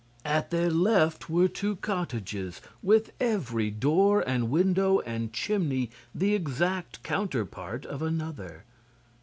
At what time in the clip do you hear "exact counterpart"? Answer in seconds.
6.33-7.85